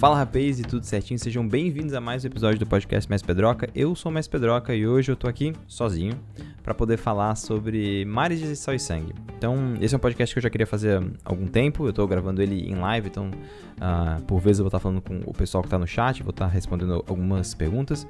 [0.00, 3.68] Fala rapaz e tudo certinho, sejam bem-vindos a mais um episódio do podcast Mestre Pedroca.
[3.74, 6.14] Eu sou o Mestre Pedroca e hoje eu tô aqui sozinho
[6.62, 9.12] para poder falar sobre Mares de Sal e Sangue.
[9.36, 12.06] Então, esse é um podcast que eu já queria fazer há algum tempo, eu tô
[12.06, 15.62] gravando ele em live, então uh, por vezes eu vou estar falando com o pessoal
[15.62, 18.06] que tá no chat, vou estar respondendo algumas perguntas.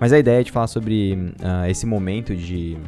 [0.00, 2.78] Mas a ideia de falar sobre uh, esse momento de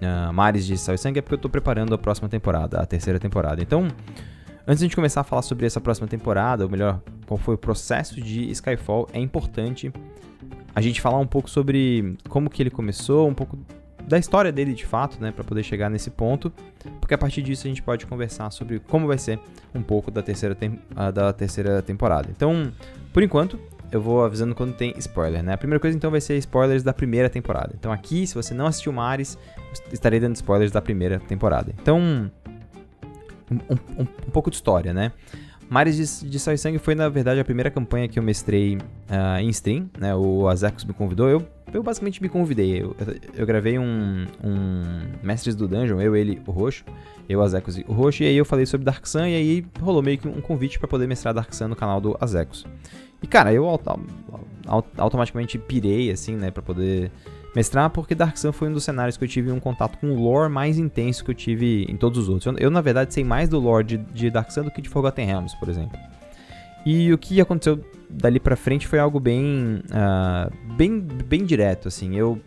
[0.00, 2.86] uh, Mares de Sal e Sangue é porque eu tô preparando a próxima temporada, a
[2.86, 3.60] terceira temporada.
[3.60, 3.88] Então,
[4.68, 7.54] Antes de a gente começar a falar sobre essa próxima temporada, ou melhor, qual foi
[7.54, 9.92] o processo de Skyfall, é importante
[10.74, 13.56] a gente falar um pouco sobre como que ele começou, um pouco
[14.08, 16.52] da história dele de fato, né, para poder chegar nesse ponto,
[17.00, 19.38] porque a partir disso a gente pode conversar sobre como vai ser
[19.72, 20.56] um pouco da terceira,
[21.14, 22.28] da terceira temporada.
[22.30, 22.72] Então,
[23.12, 23.58] por enquanto,
[23.92, 25.52] eu vou avisando quando tem spoiler, né?
[25.52, 27.72] A primeira coisa então vai ser spoilers da primeira temporada.
[27.78, 29.38] Então aqui, se você não assistiu Mares,
[29.92, 31.72] estarei dando spoilers da primeira temporada.
[31.80, 32.30] Então,
[33.50, 35.12] um, um, um pouco de história, né?
[35.68, 38.76] Mares de, de Sal e Sangue foi, na verdade, a primeira campanha que eu mestrei
[38.76, 40.14] uh, em stream, né?
[40.14, 42.82] O Azekos me convidou, eu, eu basicamente me convidei.
[42.82, 42.96] Eu,
[43.34, 44.82] eu gravei um, um
[45.22, 46.84] Mestres do Dungeon, eu, ele, o Roxo,
[47.28, 50.02] eu, Azekos e o Roxo, e aí eu falei sobre Dark Sun, e aí rolou
[50.02, 52.64] meio que um convite para poder mestrar Dark Sun no canal do Azekos.
[53.20, 53.90] E, cara, eu auto,
[54.66, 57.10] auto, automaticamente pirei, assim, né, pra poder
[57.56, 60.22] mestrar, porque Dark Sun foi um dos cenários que eu tive um contato com o
[60.22, 62.44] lore mais intenso que eu tive em todos os outros.
[62.44, 64.90] Eu, eu na verdade, sei mais do lore de, de, Dark Sun do que de
[64.90, 65.98] Forgotten Realms, por exemplo.
[66.84, 72.14] E o que aconteceu dali pra frente foi algo bem, uh, bem, bem direto, assim.
[72.14, 72.38] Eu,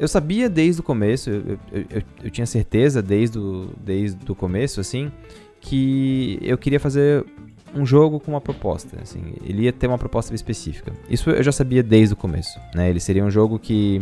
[0.00, 4.34] eu sabia desde o começo, eu, eu, eu, eu tinha certeza desde o, desde o
[4.34, 5.12] começo, assim,
[5.60, 7.24] que eu queria fazer
[7.74, 10.92] um jogo com uma proposta, assim, ele ia ter uma proposta específica.
[11.08, 12.90] Isso eu já sabia desde o começo, né?
[12.90, 14.00] Ele seria um jogo que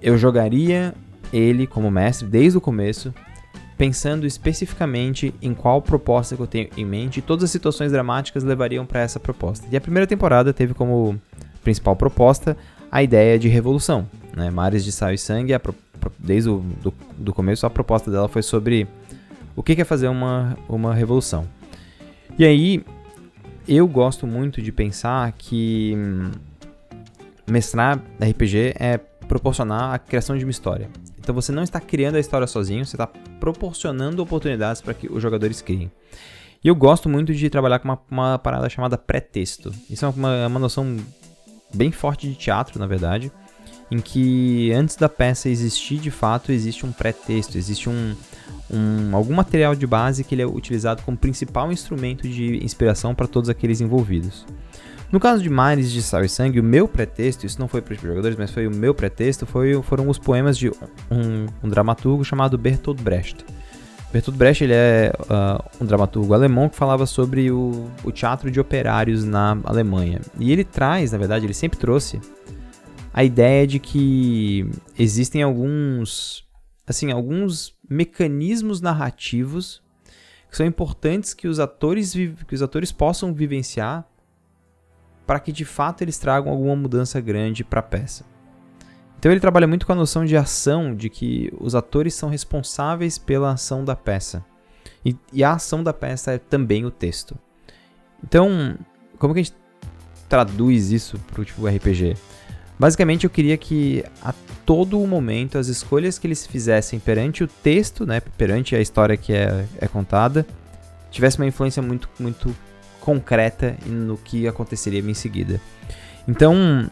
[0.00, 0.94] eu jogaria
[1.32, 3.12] ele como mestre desde o começo,
[3.76, 8.44] pensando especificamente em qual proposta que eu tenho em mente, e todas as situações dramáticas
[8.44, 9.66] levariam para essa proposta.
[9.70, 11.20] E a primeira temporada teve como
[11.62, 12.56] principal proposta
[12.90, 14.50] a ideia de revolução, né?
[14.50, 15.74] Mares de Sal e Sangue, pro,
[16.18, 18.86] desde o do, do começo a proposta dela foi sobre
[19.56, 21.46] o que é fazer uma, uma revolução.
[22.36, 22.84] E aí,
[23.68, 26.32] eu gosto muito de pensar que hum,
[27.46, 30.90] mestrar RPG é proporcionar a criação de uma história.
[31.18, 35.22] Então você não está criando a história sozinho, você está proporcionando oportunidades para que os
[35.22, 35.90] jogadores criem.
[36.62, 39.72] E eu gosto muito de trabalhar com uma, uma parada chamada pré-texto.
[39.88, 40.96] Isso é uma, uma noção
[41.72, 43.30] bem forte de teatro, na verdade,
[43.90, 48.14] em que antes da peça existir de fato, existe um pré-texto, existe um,
[48.70, 53.26] um, algum material de base que ele é utilizado como principal instrumento de inspiração para
[53.26, 54.46] todos aqueles envolvidos.
[55.12, 57.94] No caso de Mares de Sal e Sangue, o meu pretexto, isso não foi para
[57.94, 60.70] os jogadores, mas foi o meu pretexto, foi, foram os poemas de
[61.10, 63.44] um, um dramaturgo chamado Bertolt Brecht.
[64.12, 68.58] Bertolt Brecht ele é uh, um dramaturgo alemão que falava sobre o, o teatro de
[68.58, 70.20] operários na Alemanha.
[70.38, 72.20] E ele traz, na verdade, ele sempre trouxe
[73.12, 76.43] a ideia de que existem alguns
[76.86, 79.82] assim, alguns mecanismos narrativos
[80.50, 84.06] que são importantes que os atores, que os atores possam vivenciar
[85.26, 88.24] para que de fato eles tragam alguma mudança grande para a peça.
[89.18, 93.16] Então ele trabalha muito com a noção de ação, de que os atores são responsáveis
[93.16, 94.44] pela ação da peça.
[95.04, 97.36] E, e a ação da peça é também o texto.
[98.22, 98.76] Então,
[99.18, 99.56] como que a gente
[100.28, 102.16] traduz isso para o tipo RPG?
[102.78, 104.34] Basicamente, eu queria que a
[104.66, 109.32] todo momento as escolhas que eles fizessem perante o texto, né, perante a história que
[109.32, 110.46] é, é contada,
[111.10, 112.54] tivesse uma influência muito, muito
[113.00, 115.60] concreta no que aconteceria em seguida.
[116.26, 116.90] Então,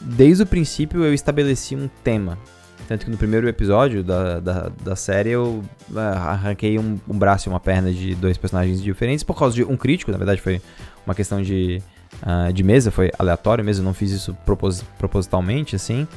[0.00, 2.38] desde o princípio eu estabeleci um tema.
[2.86, 7.48] Tanto que no primeiro episódio da, da, da série eu uh, arranquei um, um braço
[7.48, 10.60] e uma perna de dois personagens diferentes por causa de um crítico, na verdade foi
[11.06, 11.82] uma questão de
[12.24, 16.08] uh, de mesa, foi aleatório mesmo, não fiz isso propos propositalmente, assim.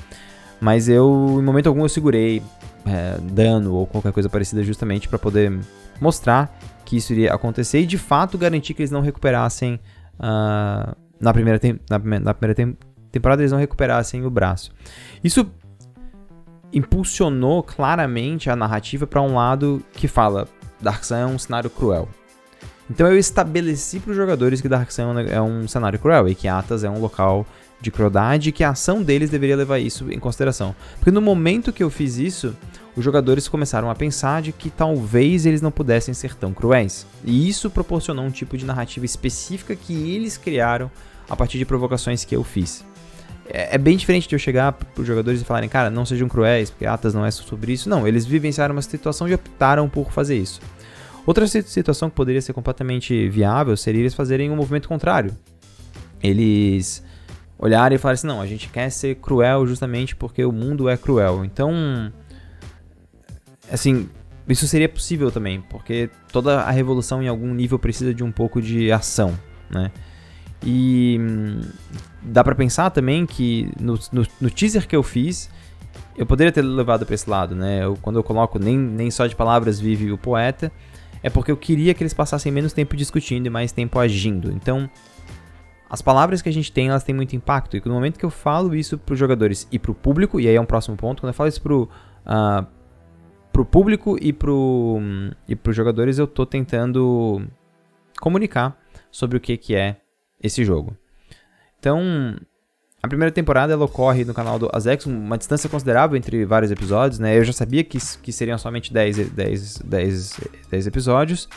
[0.59, 2.41] Mas eu, em momento algum, eu segurei
[2.85, 5.59] é, dano ou qualquer coisa parecida justamente para poder
[6.01, 9.79] mostrar que isso iria acontecer e de fato garantir que eles não recuperassem
[10.15, 11.59] uh, na primeira,
[11.89, 12.77] na, na, primeira tem
[13.11, 14.71] temporada eles não recuperassem o braço.
[15.23, 15.45] Isso
[16.71, 20.47] impulsionou claramente a narrativa para um lado que fala
[20.81, 22.07] Dark Sun é um cenário cruel.
[22.89, 26.47] Então eu estabeleci para os jogadores que Dark Sun é um cenário cruel e que
[26.47, 27.45] Atas é um local
[27.79, 30.75] de crueldade e que a ação deles deveria levar isso em consideração.
[30.95, 32.55] Porque no momento que eu fiz isso,
[32.95, 37.05] os jogadores começaram a pensar de que talvez eles não pudessem ser tão cruéis.
[37.23, 40.89] E isso proporcionou um tipo de narrativa específica que eles criaram
[41.29, 42.83] a partir de provocações que eu fiz.
[43.49, 46.27] É, é bem diferente de eu chegar para os jogadores e falarem, cara, não sejam
[46.27, 47.87] cruéis, porque Atas não é sobre isso.
[47.89, 50.59] Não, eles vivenciaram uma situação e optaram por fazer isso.
[51.27, 55.35] Outra situação que poderia ser completamente viável seria eles fazerem um movimento contrário.
[56.23, 57.03] eles
[57.59, 60.95] olharem e falarem assim: não, a gente quer ser cruel justamente porque o mundo é
[60.95, 61.43] cruel.
[61.43, 61.73] Então,
[63.69, 64.07] assim,
[64.47, 68.61] isso seria possível também, porque toda a revolução em algum nível precisa de um pouco
[68.61, 69.37] de ação,
[69.69, 69.91] né?
[70.63, 71.59] E hum,
[72.23, 75.49] dá para pensar também que no, no, no, teaser que eu fiz,
[76.17, 77.83] eu poderia ter levado para esse lado, né?
[77.83, 80.71] Eu, quando eu coloco nem, nem só de palavras vive o poeta,
[81.21, 84.51] é porque eu queria que eles passassem menos tempo discutindo e mais tempo agindo.
[84.51, 84.89] Então,
[85.89, 87.77] as palavras que a gente tem, elas têm muito impacto.
[87.77, 90.47] E no momento que eu falo isso para os jogadores e para o público, e
[90.47, 91.89] aí é um próximo ponto, quando eu falo isso para uh,
[92.25, 92.67] ah,
[93.51, 94.51] pro público e para
[95.47, 97.41] e os jogadores, eu estou tentando
[98.19, 98.77] comunicar
[99.09, 99.97] sobre o que, que é
[100.41, 100.95] esse jogo.
[101.79, 102.35] Então,
[103.01, 107.19] a primeira temporada ela ocorre no canal do Azex, uma distância considerável entre vários episódios,
[107.19, 107.37] né?
[107.37, 110.39] Eu já sabia que, que seriam somente 10, 10, 10,
[110.71, 111.47] 10 episódios.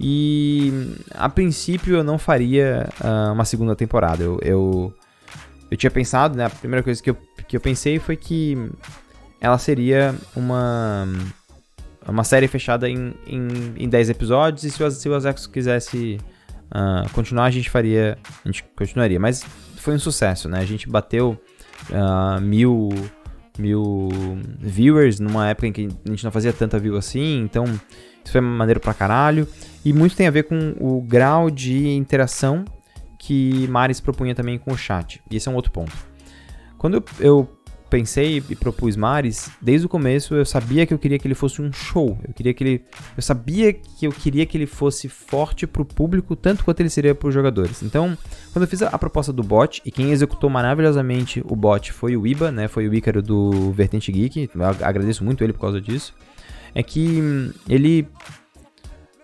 [0.00, 0.72] E
[1.14, 4.22] a princípio eu não faria uh, uma segunda temporada.
[4.22, 4.94] Eu, eu,
[5.70, 6.46] eu, tinha pensado, né?
[6.46, 8.56] A primeira coisa que eu, que eu pensei foi que
[9.40, 11.06] ela seria uma,
[12.06, 14.64] uma série fechada em, em, em 10 episódios.
[14.64, 16.18] E se o, se o Azex quisesse
[16.66, 18.16] uh, continuar, a gente faria.
[18.44, 19.20] A gente continuaria.
[19.20, 19.44] Mas
[19.88, 20.58] foi um sucesso, né?
[20.58, 21.40] A gente bateu
[21.88, 22.90] uh, mil,
[23.58, 24.10] mil
[24.58, 27.40] viewers numa época em que a gente não fazia tanta view assim.
[27.40, 27.64] Então
[28.22, 29.48] isso foi maneiro pra caralho.
[29.82, 32.66] E muito tem a ver com o grau de interação
[33.18, 35.22] que Maris propunha também com o chat.
[35.30, 35.96] E esse é um outro ponto.
[36.76, 37.57] Quando eu, eu
[37.88, 41.60] pensei e propus Maris, desde o começo eu sabia que eu queria que ele fosse
[41.60, 42.18] um show.
[42.26, 42.84] Eu queria que ele,
[43.16, 47.14] eu sabia que eu queria que ele fosse forte pro público tanto quanto ele seria
[47.14, 47.82] para os jogadores.
[47.82, 48.16] Então,
[48.52, 52.16] quando eu fiz a, a, proposta do bot e quem executou maravilhosamente o bot foi
[52.16, 52.68] o Iba, né?
[52.68, 54.50] Foi o Ícaro do Vertente Geek.
[54.54, 56.14] Eu agradeço muito ele por causa disso.
[56.74, 58.06] É que hum, ele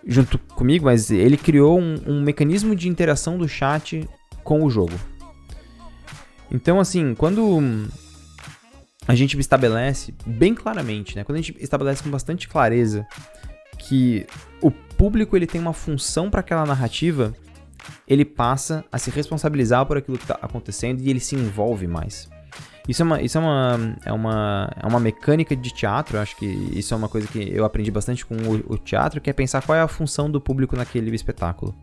[0.05, 4.07] junto comigo, mas ele criou um, um mecanismo de interação do chat
[4.43, 4.93] com o jogo.
[6.51, 7.87] Então, assim, quando hum,
[9.07, 11.23] a gente estabelece bem claramente, né?
[11.23, 13.05] Quando a gente estabelece com bastante clareza
[13.77, 14.25] que
[14.61, 17.33] o público ele tem uma função para aquela narrativa,
[18.07, 22.29] ele passa a se responsabilizar por aquilo que está acontecendo e ele se envolve mais.
[22.87, 26.35] Isso é uma, isso é uma, é uma, é uma mecânica de teatro, eu acho
[26.37, 29.33] que isso é uma coisa que eu aprendi bastante com o, o teatro, que é
[29.33, 31.73] pensar qual é a função do público naquele espetáculo.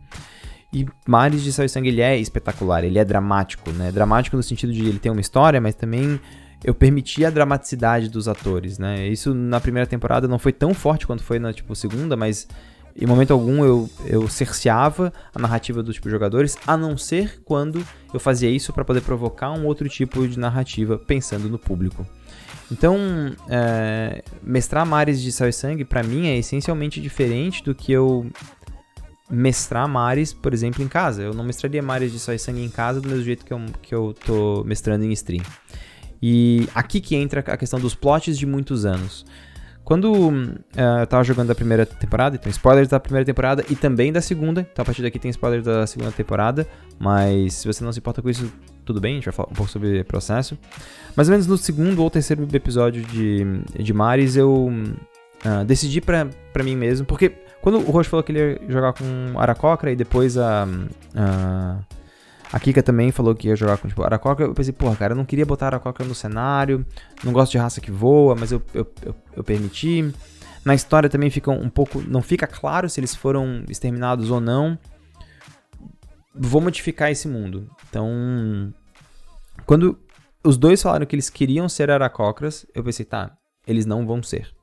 [0.71, 3.91] E Mares de Sal e Sangue ele é espetacular, ele é dramático, né?
[3.91, 6.19] Dramático no sentido de ele ter uma história, mas também
[6.63, 9.07] eu permiti a dramaticidade dos atores, né?
[9.07, 12.47] Isso na primeira temporada não foi tão forte quanto foi na tipo segunda, mas
[12.95, 17.85] em momento algum eu, eu cerceava a narrativa dos tipo, jogadores, a não ser quando
[18.13, 22.05] eu fazia isso para poder provocar um outro tipo de narrativa pensando no público.
[22.71, 22.97] Então,
[23.49, 28.25] é, mestrar mares de sal e sangue para mim é essencialmente diferente do que eu
[29.29, 31.23] mestrar mares, por exemplo, em casa.
[31.23, 33.61] Eu não mestraria mares de sal e sangue em casa do mesmo jeito que eu,
[33.81, 35.43] que eu tô mestrando em stream.
[36.25, 39.25] E aqui que entra a questão dos plots de muitos anos.
[39.83, 40.63] Quando uh,
[41.01, 44.61] eu tava jogando a primeira temporada, então spoilers da primeira temporada e também da segunda,
[44.61, 46.65] então a partir daqui tem spoilers da segunda temporada,
[46.97, 48.49] mas se você não se importa com isso,
[48.85, 50.57] tudo bem, a gente vai falar um pouco sobre o processo.
[51.13, 53.43] Mais ou menos no segundo ou terceiro episódio de,
[53.77, 58.31] de Maris, eu uh, decidi pra, pra mim mesmo, porque quando o Roche falou que
[58.31, 60.65] ele ia jogar com Aracocra e depois a.
[60.65, 61.92] Uh,
[62.53, 64.43] a Kika também falou que ia jogar com tipo, Aracoca.
[64.43, 66.85] Eu pensei, porra, cara, eu não queria botar Aracoca no cenário.
[67.23, 70.13] Não gosto de raça que voa, mas eu, eu, eu, eu permiti.
[70.63, 71.99] Na história também fica um pouco.
[71.99, 74.77] Não fica claro se eles foram exterminados ou não.
[76.35, 77.67] Vou modificar esse mundo.
[77.89, 78.71] Então.
[79.65, 79.99] Quando
[80.43, 84.53] os dois falaram que eles queriam ser aracocras, eu pensei, tá, eles não vão ser.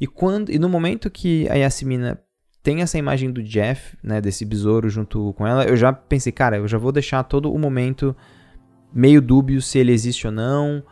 [0.00, 2.18] E quando e no momento que a Yasmina
[2.62, 6.58] tem essa imagem do Jeff, né, desse besouro junto com ela, eu já pensei, cara,
[6.58, 8.16] eu já vou deixar todo o momento
[8.94, 10.82] meio dúbio se ele existe ou não.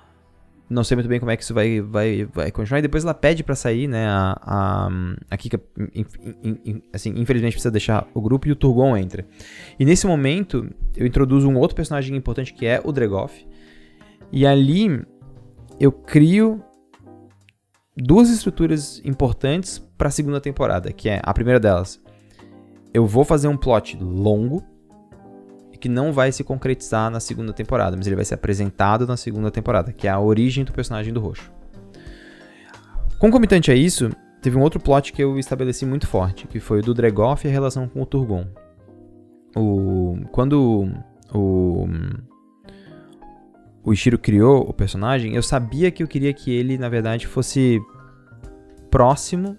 [0.69, 2.79] Não sei muito bem como é que isso vai, vai, vai continuar.
[2.79, 4.07] E depois ela pede para sair, né?
[4.07, 4.89] A, a,
[5.29, 5.61] a Kika,
[6.93, 9.27] assim, infelizmente precisa deixar o grupo e o Turgon entra.
[9.81, 13.45] E nesse momento, eu introduzo um outro personagem importante que é o Dregoff.
[14.31, 15.05] E ali
[15.81, 16.62] eu crio
[18.00, 22.00] duas estruturas importantes para a segunda temporada, que é a primeira delas.
[22.92, 24.64] Eu vou fazer um plot longo
[25.80, 29.50] que não vai se concretizar na segunda temporada, mas ele vai ser apresentado na segunda
[29.50, 31.50] temporada, que é a origem do personagem do Roxo.
[33.19, 34.11] Concomitante a isso,
[34.42, 37.50] teve um outro plot que eu estabeleci muito forte, que foi o do Dregoff e
[37.50, 38.47] a relação com o Turgon.
[39.57, 40.87] O, quando
[41.33, 41.88] o,
[43.83, 47.81] o Ishiro criou o personagem, eu sabia que eu queria que ele, na verdade, fosse
[48.91, 49.57] próximo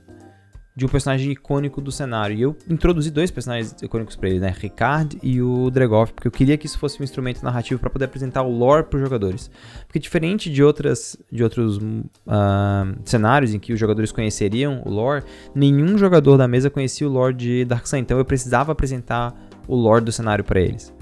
[0.76, 2.36] de um personagem icônico do cenário.
[2.36, 4.54] E eu introduzi dois personagens icônicos para ele, né?
[4.58, 8.06] Ricard e o Dregoff, porque eu queria que isso fosse um instrumento narrativo para poder
[8.06, 9.52] apresentar o lore para os jogadores.
[9.86, 15.24] Porque diferente de, outras, de outros uh, cenários em que os jogadores conheceriam o lore,
[15.54, 17.98] nenhum jogador da mesa conhecia o lore de Dark Sun.
[17.98, 19.34] Então eu precisava apresentar
[19.68, 20.94] o lore do cenário para eles.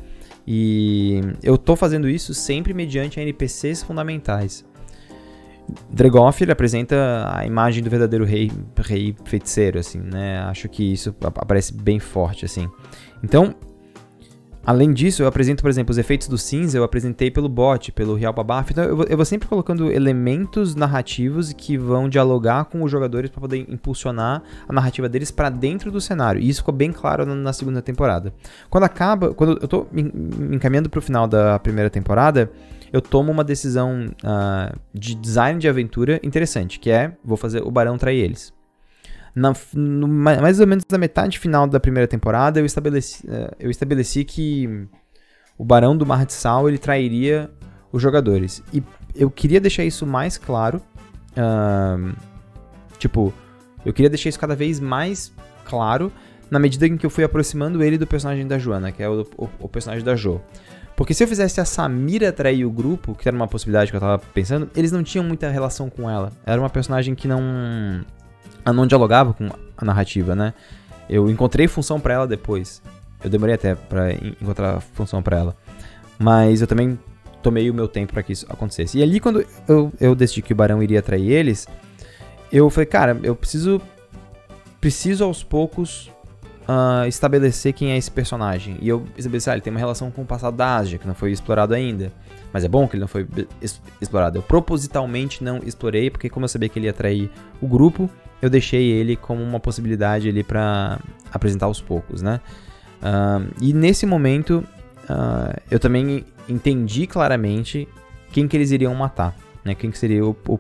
[0.51, 4.65] E eu tô fazendo isso sempre mediante NPCs fundamentais.
[5.91, 8.51] Dregoff ele apresenta a imagem do verdadeiro rei,
[8.84, 10.39] rei feiticeiro, assim, né?
[10.39, 12.68] Acho que isso aparece bem forte, assim.
[13.24, 13.53] Então,
[14.70, 18.14] além disso, eu apresento, por exemplo, os efeitos do cinza, eu apresentei pelo bot, pelo
[18.14, 18.72] Real Babaf.
[18.72, 23.32] Então, eu vou, eu vou sempre colocando elementos narrativos que vão dialogar com os jogadores
[23.32, 26.40] para poder impulsionar a narrativa deles para dentro do cenário.
[26.40, 28.32] E isso ficou bem claro na, segunda temporada.
[28.70, 30.04] Quando acaba, quando eu tô me
[30.56, 32.52] encaminhando pro final da primeira temporada,
[32.94, 37.72] eu tomo uma decisão uh, de design de aventura interessante, que é, vou fazer o
[37.72, 38.54] Barão trair eles.
[39.36, 43.70] Na, no, mais ou menos na metade final da primeira temporada, eu estabeleci, uh, eu
[43.70, 44.88] estabeleci que
[45.58, 47.50] o Barão do Mar de Sal, ele trairia
[47.92, 48.64] os jogadores.
[48.74, 48.84] E
[49.16, 50.82] eu queria deixar isso mais claro,
[51.32, 52.16] uh,
[52.98, 53.34] tipo,
[53.86, 55.32] eu queria deixar isso cada vez mais
[55.66, 56.12] claro
[56.50, 59.22] na medida em que eu fui aproximando ele do personagem da Joana, que é o,
[59.38, 60.42] o, o personagem da Jo.
[61.00, 64.02] Porque se eu fizesse a Samira atrair o grupo, que era uma possibilidade que eu
[64.02, 66.30] tava pensando, eles não tinham muita relação com ela.
[66.46, 68.04] Era uma personagem que não.
[68.66, 70.54] Ela não dialogava com a narrativa, né?
[71.10, 72.82] Eu encontrei função para ela depois.
[73.24, 75.58] Eu demorei até para encontrar função para ela.
[76.18, 77.00] Mas eu também
[77.42, 78.98] tomei o meu tempo para que isso acontecesse.
[78.98, 81.68] E ali, quando eu, eu decidi que o Barão iria atrair eles,
[82.51, 83.82] eu falei, cara, eu preciso.
[84.80, 86.10] Preciso aos poucos
[86.70, 88.78] uh, estabelecer quem é esse personagem.
[88.82, 91.13] E eu estabeleci, ah, ele tem uma relação com o passado da Ásia, que não
[91.13, 92.13] foi explorado ainda.
[92.54, 93.28] Mas é bom que ele não foi
[94.00, 94.38] explorado.
[94.38, 97.30] Eu propositalmente não explorei, porque como eu sabia que ele ia atrair
[97.62, 98.10] o grupo,
[98.41, 101.00] eu deixei ele como uma possibilidade ali para
[101.31, 102.39] apresentar aos poucos, né?
[103.01, 104.63] Uh, e nesse momento,
[105.10, 107.88] uh, eu também entendi claramente
[108.31, 109.75] quem que eles iriam matar, né?
[109.75, 110.60] Quem que seria o, o,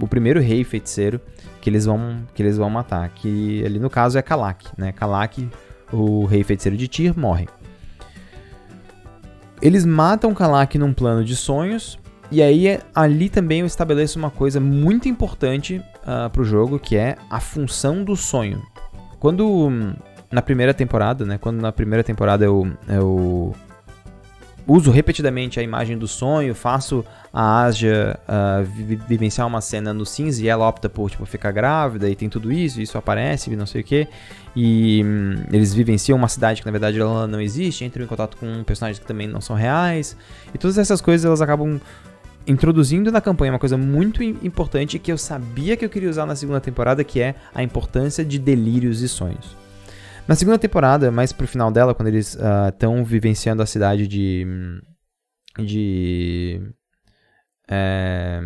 [0.00, 1.20] o primeiro rei feiticeiro
[1.60, 4.92] que eles vão que eles vão matar, que ali no caso é Kalak, né?
[4.92, 5.48] Kalak,
[5.92, 7.48] o rei feiticeiro de Tyr, morre.
[9.60, 11.98] Eles matam Kalak num plano de sonhos,
[12.30, 16.96] e aí ali também eu estabeleço uma coisa muito importante uh, ah, pro jogo, que
[16.96, 18.62] é a função do sonho.
[19.18, 19.94] Quando
[20.30, 21.38] na primeira temporada, né?
[21.38, 23.54] Quando na primeira temporada eu, eu
[24.66, 28.64] uso repetidamente a imagem do sonho, faço a Asia uh,
[29.08, 32.52] vivenciar uma cena no cinza e ela opta por tipo, ficar grávida e tem tudo
[32.52, 34.08] isso, isso aparece, não sei o que.
[34.54, 38.36] E hum, eles vivenciam uma cidade que na verdade ela não existe, entram em contato
[38.36, 40.16] com personagens que também não são reais.
[40.54, 41.80] E todas essas coisas elas acabam
[42.46, 46.36] introduzindo na campanha uma coisa muito importante que eu sabia que eu queria usar na
[46.36, 49.56] segunda temporada, que é a importância de delírios e sonhos.
[50.26, 54.46] Na segunda temporada, mais pro final dela, quando eles estão uh, vivenciando a cidade de.
[55.58, 56.60] De.
[57.68, 58.40] É,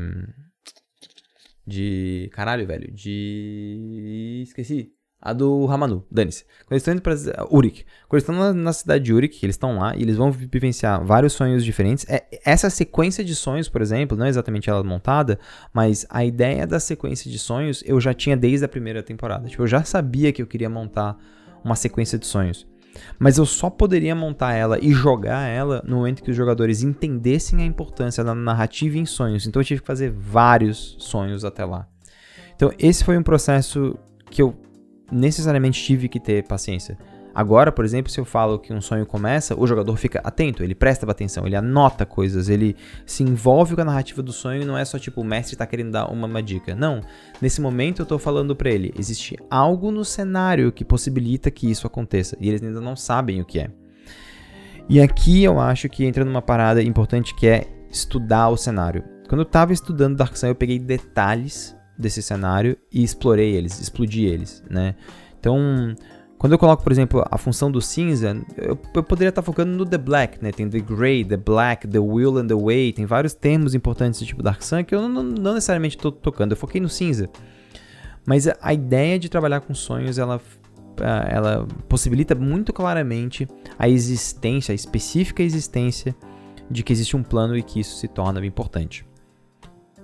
[1.67, 2.31] de.
[2.33, 2.91] Caralho, velho.
[2.95, 4.45] De.
[4.47, 4.94] Esqueci.
[5.25, 6.45] A do Ramanu, dane-se.
[6.67, 7.15] Quando eles estão indo pra
[7.51, 7.87] Urik.
[8.07, 11.03] Quando eles estão na, na, cidade de Urik, eles estão lá e eles vão vivenciar
[11.03, 12.05] vários sonhos diferentes.
[12.11, 15.39] É, essa sequência de sonhos, por exemplo, não é exatamente ela montada,
[15.73, 19.49] mas a ideia da sequência de sonhos eu já tinha desde a primeira temporada.
[19.49, 21.17] Tipo, eu já sabia que eu queria montar
[21.65, 22.67] uma sequência de sonhos.
[23.19, 27.63] Mas eu só poderia montar ela e jogar ela no momento que os jogadores entendessem
[27.63, 29.47] a importância da narrativa em sonhos.
[29.47, 31.89] Então eu tive que fazer vários sonhos até lá.
[32.55, 33.99] Então esse foi um processo
[34.31, 34.55] que eu
[35.11, 36.97] necessariamente tive que ter paciência.
[37.35, 40.75] Agora, por exemplo, se eu falo que um sonho começa, o jogador fica atento, ele
[40.75, 44.79] presta atenção, ele anota coisas, ele se envolve com a narrativa do sonho e não
[44.79, 46.77] é só tipo o mestre está querendo dar uma, uma, dica.
[46.77, 47.01] Não.
[47.43, 51.89] Nesse momento eu estou falando para ele, existe algo no cenário que possibilita que isso
[51.89, 53.69] aconteça e eles ainda não sabem o que é.
[54.89, 59.03] E aqui eu acho que entra numa parada importante que é estudar o cenário.
[59.29, 64.25] Quando eu estava estudando Dark Sun, eu peguei detalhes desse cenário e explorei eles, explodi
[64.25, 64.95] eles, né?
[65.39, 65.95] Então,
[66.39, 69.87] quando eu coloco, por exemplo, a função do cinza, eu, eu, poderia estar focando no
[69.87, 70.53] The Black, né?
[70.53, 74.27] Tem The Gray, The Black, The Will and The Way, tem vários termos importantes do
[74.27, 77.31] tipo Dark Sun que eu não, não necessariamente estou tocando, eu foquei no cinza.
[78.27, 80.41] Mas a, ideia de trabalhar com sonhos, ela,
[81.29, 83.47] ela possibilita muito claramente
[83.79, 86.15] a existência, a específica existência
[86.71, 89.07] de que existe um plano e que isso se torna importante.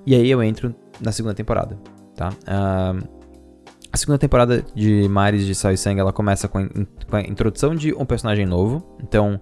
[0.06, 1.78] E aí eu entro na segunda temporada,
[2.14, 2.30] tá?
[2.30, 3.20] Uh,
[3.92, 7.16] a segunda temporada de Mares de Sal e Sangue ela começa com a, in, com
[7.16, 8.96] a introdução de um personagem novo.
[9.02, 9.40] Então,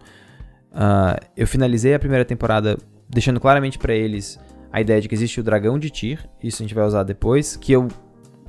[0.73, 4.39] uh, eu finalizei a primeira temporada deixando claramente para eles
[4.73, 7.57] a ideia de que existe o dragão de Tyr, isso a gente vai usar depois,
[7.57, 7.89] que eu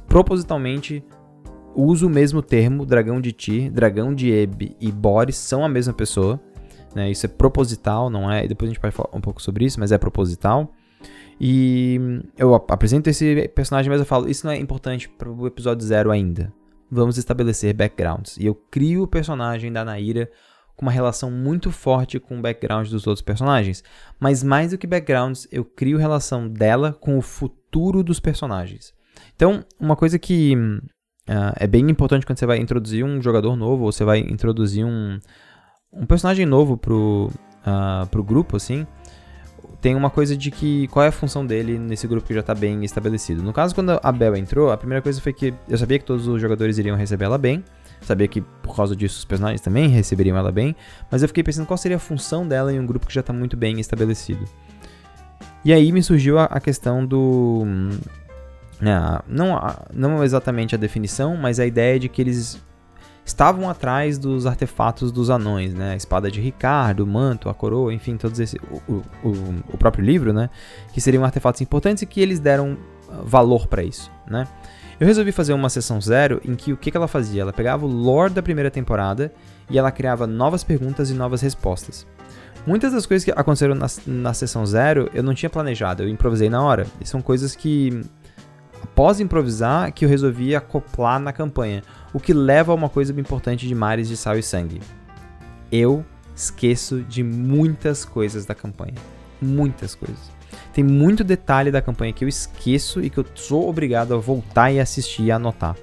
[0.07, 1.03] propositalmente
[1.75, 5.93] uso o mesmo termo, dragão de Tyr, dragão de Eb e Boris são a mesma
[5.93, 6.39] pessoa.
[6.95, 7.11] Né?
[7.11, 8.47] Isso é proposital, não é?
[8.47, 10.73] Depois a gente vai falar um pouco sobre isso, mas é proposital.
[11.39, 15.85] E eu apresento esse personagem, mas eu falo, isso não é importante para o episódio
[15.85, 16.51] zero ainda.
[16.91, 18.35] Vamos estabelecer backgrounds.
[18.37, 20.29] E eu crio o personagem da Naira
[20.75, 23.83] com uma relação muito forte com o background dos outros personagens.
[24.19, 28.93] Mas mais do que backgrounds, eu crio relação dela com o futuro dos personagens.
[29.35, 33.83] Então, uma coisa que uh, é bem importante quando você vai introduzir um jogador novo,
[33.83, 35.19] ou você vai introduzir um,
[35.91, 38.87] um personagem novo pro, uh, pro grupo, assim,
[39.81, 42.53] tem uma coisa de que qual é a função dele nesse grupo que já está
[42.53, 43.41] bem estabelecido.
[43.41, 46.27] No caso, quando a Bel entrou, a primeira coisa foi que eu sabia que todos
[46.27, 47.63] os jogadores iriam receber ela bem,
[48.01, 50.75] sabia que por causa disso os personagens também receberiam ela bem,
[51.09, 53.31] mas eu fiquei pensando qual seria a função dela em um grupo que já está
[53.31, 54.45] muito bem estabelecido.
[55.63, 57.65] E aí me surgiu a, a questão do.
[58.81, 59.59] Uh, não,
[59.93, 62.61] não exatamente a definição, mas a ideia de que eles
[63.25, 65.93] estavam atrás dos artefatos dos anões, né?
[65.93, 68.57] A espada de Ricardo, o manto, a coroa, enfim, todos esse
[68.87, 69.29] o, o,
[69.73, 70.49] o próprio livro, né?
[70.93, 72.77] Que seriam artefatos importantes e que eles deram
[73.09, 74.47] ah, valor para isso, né?
[74.99, 77.43] Eu resolvi fazer uma sessão zero em que o que, que ela fazia?
[77.43, 79.31] Ela pegava o lore da primeira temporada
[79.69, 82.05] e ela criava novas perguntas e novas respostas.
[82.67, 86.49] Muitas das coisas que aconteceram na, na sessão zero eu não tinha planejado, eu improvisei
[86.49, 86.85] na hora.
[86.99, 88.03] E são coisas que,
[88.83, 91.83] após improvisar, que eu resolvi acoplar na campanha.
[92.13, 94.81] O que leva a uma coisa importante de Mares de Sal e Sangue.
[95.71, 96.03] Eu
[96.35, 98.95] esqueço de muitas coisas da campanha.
[99.41, 100.31] Muitas coisas.
[100.73, 104.71] Tem muito detalhe da campanha que eu esqueço e que eu sou obrigado a voltar
[104.71, 105.75] e assistir e anotar.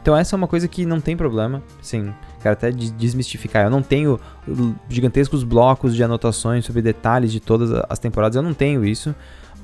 [0.00, 3.64] Então essa é uma coisa que não tem problema, sim, quero até desmistificar.
[3.64, 4.20] Eu não tenho
[4.88, 9.12] gigantescos blocos de anotações sobre detalhes de todas as temporadas, eu não tenho isso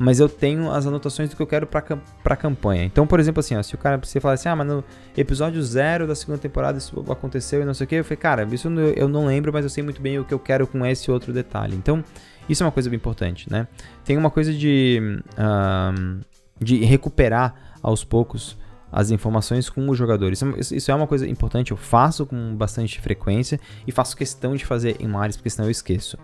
[0.02, 1.80] mas eu tenho as anotações do que eu quero pra,
[2.24, 2.84] pra campanha.
[2.84, 4.82] Então, por exemplo, assim, ó, se o cara você falar assim, ah, mas no
[5.16, 8.48] episódio zero da segunda temporada isso aconteceu e não sei o que, eu falei, cara,
[8.50, 11.08] isso eu não lembro, mas eu sei muito bem o que eu quero com esse
[11.08, 11.76] outro detalhe.
[11.76, 12.04] Então,
[12.48, 13.68] isso é uma coisa bem importante, né?
[14.04, 15.00] Tem uma coisa de,
[15.38, 16.20] uh,
[16.58, 18.58] de recuperar aos poucos
[18.90, 20.42] as informações com os jogadores.
[20.42, 24.66] Isso, isso é uma coisa importante, eu faço com bastante frequência e faço questão de
[24.66, 26.18] fazer em mares, porque senão eu esqueço.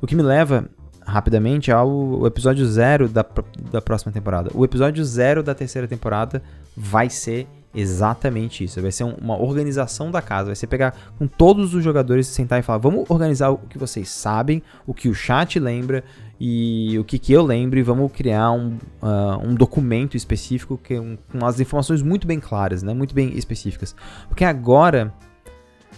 [0.00, 0.70] O que me leva
[1.08, 3.24] rapidamente ao episódio zero da,
[3.72, 4.50] da próxima temporada.
[4.54, 6.42] O episódio zero da terceira temporada
[6.76, 8.80] vai ser exatamente isso.
[8.80, 10.46] Vai ser uma organização da casa.
[10.46, 14.10] Vai ser pegar com todos os jogadores, sentar e falar: vamos organizar o que vocês
[14.10, 16.04] sabem, o que o chat lembra
[16.38, 20.98] e o que, que eu lembro, e vamos criar um, uh, um documento específico que,
[20.98, 22.94] um, com as informações muito bem claras, né?
[22.94, 23.96] muito bem específicas.
[24.28, 25.12] Porque agora,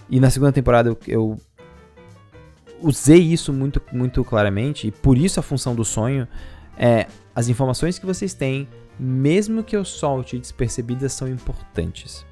[0.09, 1.40] e na segunda temporada eu, eu
[2.83, 6.27] usei isso muito, muito claramente, e por isso a função do sonho
[6.77, 12.25] é as informações que vocês têm, mesmo que eu solte despercebidas, são importantes.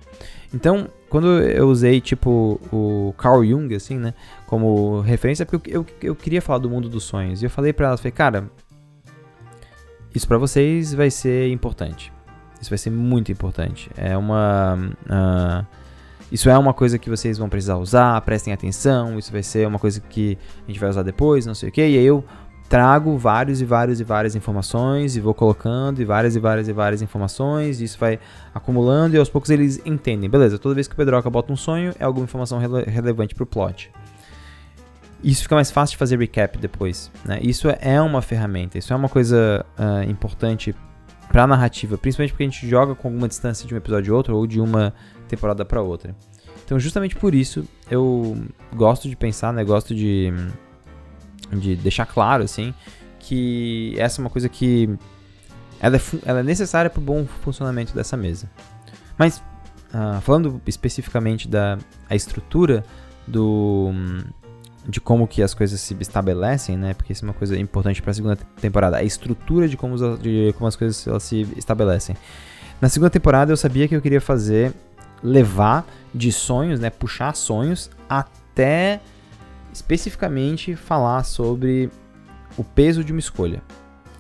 [0.53, 4.15] Então, quando eu usei, tipo, o Carl Jung, assim, né,
[4.47, 7.43] como referência, é porque eu, eu, eu queria falar do mundo dos sonhos.
[7.43, 8.51] E eu falei para elas, falei, cara,
[10.15, 12.13] isso para vocês vai ser importante.
[12.61, 13.91] Isso vai ser muito importante.
[13.97, 14.75] É uma...
[15.05, 15.67] Uh,
[16.31, 19.79] isso é uma coisa que vocês vão precisar usar, prestem atenção, isso vai ser uma
[19.79, 21.81] coisa que a gente vai usar depois, não sei o que.
[21.81, 22.25] E aí eu
[22.69, 26.73] trago vários e vários e várias informações e vou colocando e várias e várias e
[26.73, 28.19] várias informações, e isso vai
[28.55, 30.29] acumulando e aos poucos eles entendem.
[30.29, 33.47] Beleza, toda vez que o Pedroca bota um sonho, é alguma informação rele relevante pro
[33.47, 33.91] plot.
[35.25, 37.11] Isso fica mais fácil de fazer recap depois.
[37.25, 37.41] Né?
[37.43, 40.75] Isso é uma ferramenta, isso é uma coisa uh, importante
[41.29, 44.17] para a narrativa, principalmente porque a gente joga com alguma distância de um episódio a
[44.17, 44.95] outro ou de uma
[45.29, 46.15] temporada para outra.
[46.65, 48.37] Então, justamente por isso, eu
[48.75, 50.33] gosto de pensar, né, gosto de,
[51.53, 52.75] de deixar claro, assim,
[53.19, 54.89] que essa é uma coisa que
[55.81, 58.51] ela é, ela é necessária para o bom funcionamento dessa mesa.
[59.17, 59.39] Mas,
[59.95, 62.85] uh, falando especificamente da a estrutura
[63.27, 63.91] do
[64.89, 66.95] de como que as coisas se estabelecem, né?
[66.95, 70.55] Porque isso é uma coisa importante para a segunda temporada, a estrutura de como, de
[70.57, 72.17] como as coisas elas se estabelecem.
[72.81, 74.73] Na segunda temporada eu sabia que eu queria fazer
[75.23, 79.01] levar de sonhos, né, puxar sonhos até
[79.73, 81.91] especificamente falar sobre
[82.57, 83.63] o peso de uma escolha.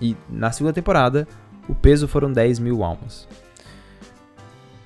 [0.00, 1.26] E na segunda temporada,
[1.68, 3.26] o peso foram 10 mil almas.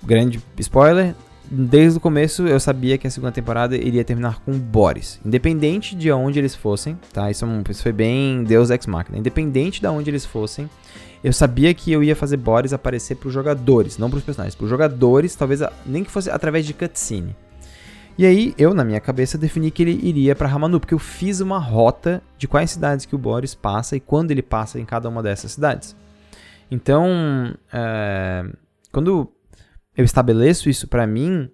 [0.03, 1.15] Grande spoiler,
[1.53, 5.21] desde o começo eu sabia que a segunda temporada iria terminar com Boris.
[5.25, 7.31] Independente de onde eles fossem, tá?
[7.31, 9.19] Isso, é isso foi bem Deus Ex Machina.
[9.19, 10.69] Independente de onde eles fossem,
[11.23, 14.55] eu sabia que eu ia fazer Boris aparecer para os jogadores, não para os personagens.
[14.55, 17.37] Para os jogadores, talvez nem que fosse através de cutscene.
[18.17, 21.41] E aí, eu, na minha cabeça, defini que ele iria para Ramanu, porque eu fiz
[21.41, 25.09] uma rota de quais cidades que o Boris passa e quando ele passa em cada
[25.09, 25.97] uma dessas cidades.
[26.71, 28.45] Então, é,
[28.91, 29.31] quando
[29.97, 31.51] eu estabeleço isso para mim,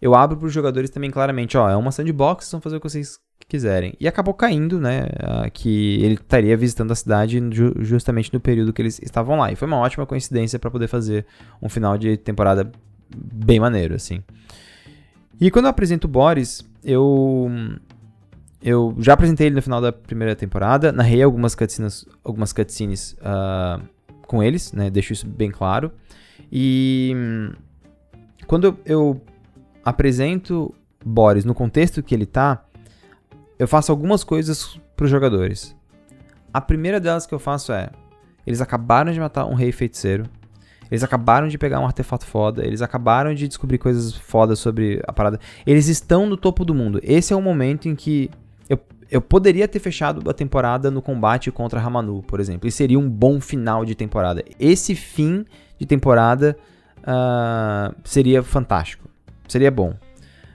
[0.00, 2.80] eu abro para os jogadores também claramente, ó, é uma sandbox, vocês vão fazer o
[2.80, 3.94] que vocês quiserem.
[3.98, 5.06] E acabou caindo, né,
[5.52, 7.40] que ele estaria visitando a cidade
[7.80, 9.50] justamente no período que eles estavam lá.
[9.50, 11.26] E foi uma ótima coincidência para poder fazer
[11.60, 12.70] um final de temporada
[13.14, 14.22] bem maneiro, assim.
[15.40, 17.50] E quando eu apresento o Boris, eu
[18.60, 23.80] eu já apresentei ele no final da primeira temporada, narrei algumas cutscenes, algumas cutscenes uh,
[24.26, 24.90] com eles, né?
[24.90, 25.92] Deixo isso bem claro.
[26.50, 27.14] E
[28.48, 29.20] quando eu
[29.84, 32.64] apresento Boris no contexto que ele tá,
[33.58, 35.76] eu faço algumas coisas para os jogadores.
[36.52, 37.90] A primeira delas que eu faço é:
[38.46, 40.24] eles acabaram de matar um rei feiticeiro,
[40.90, 45.12] eles acabaram de pegar um artefato foda, eles acabaram de descobrir coisas fodas sobre a
[45.12, 45.38] parada.
[45.66, 46.98] Eles estão no topo do mundo.
[47.02, 48.30] Esse é o momento em que
[48.66, 48.80] eu,
[49.10, 52.66] eu poderia ter fechado a temporada no combate contra Ramanu, por exemplo.
[52.66, 54.42] E seria um bom final de temporada.
[54.58, 55.44] Esse fim
[55.78, 56.56] de temporada
[57.02, 59.08] uh, seria fantástico.
[59.46, 59.94] Seria bom.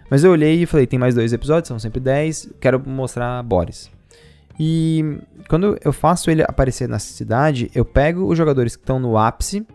[0.10, 3.90] Mas eu olhei e falei, tem mais dois episódios, são sempre 10, quero mostrar Boris.
[4.60, 9.18] E quando eu faço ele aparecer na cidade, eu pego os jogadores que estão no
[9.18, 9.66] ápice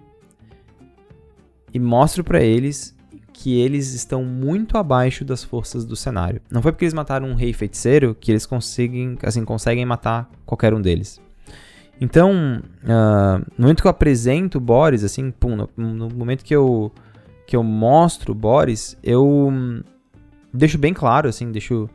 [1.73, 2.97] e mostro para eles
[3.33, 6.41] que eles estão muito abaixo das forças do cenário.
[6.51, 10.75] Não foi porque eles mataram um rei feiticeiro que eles conseguem, assim, conseguem matar qualquer
[10.75, 11.21] um deles.
[12.01, 16.55] Então, uh, no momento que eu apresento o Boris, assim, pum, no, no, momento que
[16.55, 16.93] eu,
[17.47, 19.83] que eu mostro o Boris, eu um,
[20.53, 21.91] deixo bem claro, assim, deixo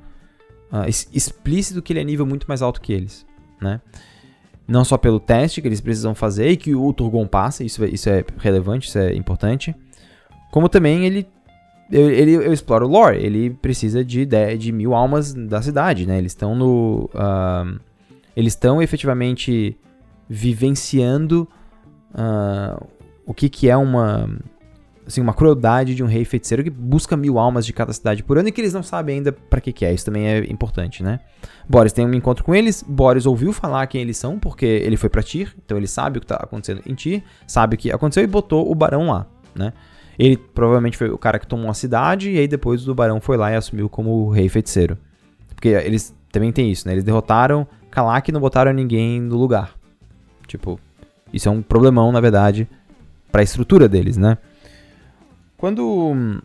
[0.72, 3.26] uh, explícito que ele é nível muito mais alto que eles,
[3.62, 3.80] né?
[4.68, 7.89] Não só pelo teste que eles precisam fazer e que o Turgon passa, isso, é,
[7.89, 9.76] isso é relevante, isso é importante,
[10.52, 11.28] como também ele
[11.92, 16.08] eu, ele, eu exploro o lore, ele precisa de, de, de mil almas da cidade,
[16.08, 16.18] né?
[16.18, 17.10] Eles estão no...
[17.13, 17.80] Uh,
[18.36, 19.78] eles estão efetivamente
[20.30, 21.48] vivenciando
[22.14, 22.86] uh,
[23.26, 24.30] o que, que é uma,
[25.06, 28.38] assim, uma crueldade de um rei feiticeiro que busca mil almas de cada cidade por
[28.38, 29.94] ano e que eles não sabem ainda para que, que é.
[29.94, 31.20] Isso também é importante, né?
[31.68, 32.84] Boris tem um encontro com eles.
[32.88, 36.22] Boris ouviu falar quem eles são, porque ele foi pra Tyr, então ele sabe o
[36.22, 39.74] que tá acontecendo em Tyr, sabe o que aconteceu e botou o barão lá, né?
[40.18, 43.36] Ele provavelmente foi o cara que tomou a cidade e aí depois o barão foi
[43.36, 44.98] lá e assumiu como rei feiticeiro.
[45.56, 46.94] Porque eles também tem isso, né?
[46.94, 49.74] Eles derrotaram Kalak e não botaram ninguém no lugar.
[50.48, 50.80] Tipo,
[51.32, 52.68] isso é um problemão, na verdade,
[53.32, 54.38] para a estrutura deles, né?
[55.58, 56.42] Quando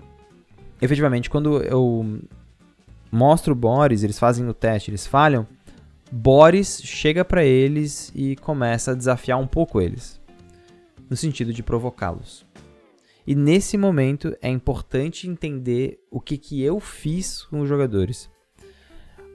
[0.80, 2.20] efetivamente quando eu
[3.10, 5.46] mostro o Boris, eles fazem o teste, eles falham,
[6.10, 10.20] Boris chega para eles e começa a desafiar um pouco eles,
[11.08, 12.46] no sentido de provocá-los.
[13.26, 18.30] E nesse momento é importante entender o que, que eu fiz com os jogadores.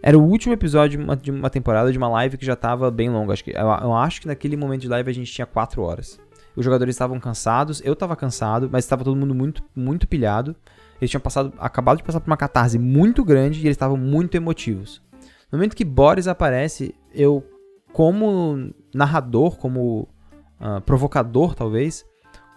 [0.05, 2.91] Era o último episódio de uma, de uma temporada de uma live que já estava
[2.91, 3.31] bem longa.
[3.31, 6.19] Acho que, eu, eu, acho que naquele momento de live a gente tinha 4 horas.
[6.57, 10.53] Os jogadores estavam cansados, eu estava cansado, mas estava todo mundo muito, muito pilhado.
[10.99, 14.35] Eles tinham passado, acabado de passar por uma catarse muito grande e eles estavam muito
[14.35, 15.01] emotivos.
[15.49, 17.41] No momento que Boris aparece, eu,
[17.93, 20.09] como narrador, como
[20.59, 22.05] uh, provocador talvez,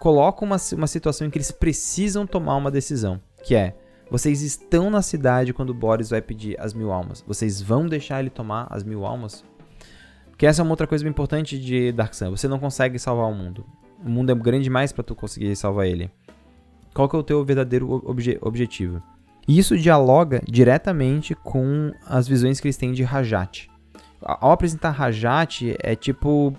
[0.01, 3.77] coloco uma, uma situação em que eles precisam tomar uma decisão, que é
[4.11, 7.25] vocês estão na cidade quando Boris vai pedir as mil almas.
[7.27, 9.45] Vocês vão deixar ele tomar as mil almas?
[10.31, 12.31] Porque essa é uma outra coisa importante de Dark Sun.
[12.31, 13.67] Você não consegue salvar o mundo.
[14.05, 16.11] O mundo é grande demais para tu conseguir salvar ele.
[16.95, 19.03] Qual que é o teu verdadeiro obje objetivo?
[19.49, 23.71] E isso dialoga diretamente com as visões que eles têm de Rajat.
[24.21, 26.55] Ao apresentar Rajat, é tipo...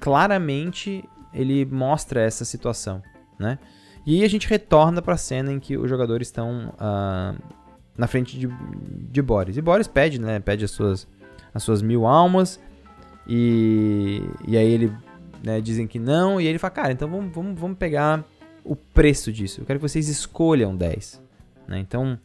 [0.00, 3.02] Claramente ele mostra essa situação,
[3.38, 3.58] né?
[4.06, 7.36] E aí a gente retorna para a cena em que os jogadores estão uh,
[7.98, 8.48] na frente de,
[9.10, 9.56] de Boris.
[9.56, 10.38] E Boris pede, né?
[10.38, 11.08] Pede as suas,
[11.52, 12.60] as suas mil almas.
[13.26, 14.92] E, e aí ele
[15.42, 16.40] né, dizem que não.
[16.40, 18.24] E aí ele fala, cara, então vamos, vamos, vamos pegar
[18.62, 19.60] o preço disso.
[19.60, 21.20] Eu quero que vocês escolham 10.
[21.66, 21.80] Né?
[21.80, 22.16] Então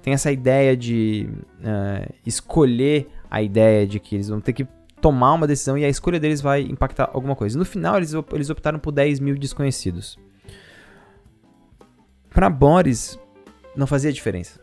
[0.00, 1.28] tem essa ideia de
[1.60, 4.66] uh, escolher a ideia de que eles vão ter que
[5.02, 7.58] tomar uma decisão e a escolha deles vai impactar alguma coisa.
[7.58, 10.18] No final, eles, eles optaram por 10 mil desconhecidos.
[12.36, 13.18] Para Boris,
[13.74, 14.60] não fazia diferença.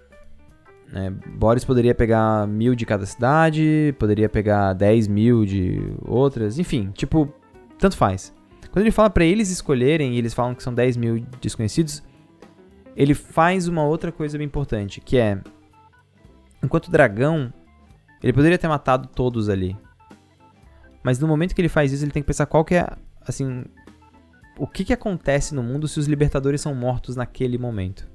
[0.94, 6.92] É, Boris poderia pegar mil de cada cidade, poderia pegar 10 mil de outras, enfim,
[6.92, 7.34] tipo,
[7.80, 8.32] tanto faz.
[8.70, 12.04] Quando ele fala para eles escolherem e eles falam que são 10 mil desconhecidos,
[12.96, 15.42] ele faz uma outra coisa bem importante, que é,
[16.62, 17.52] enquanto dragão,
[18.22, 19.76] ele poderia ter matado todos ali.
[21.02, 22.88] Mas no momento que ele faz isso, ele tem que pensar qual que é,
[23.28, 23.66] assim,
[24.58, 28.12] o que, que acontece no mundo se os libertadores são mortos naquele momento.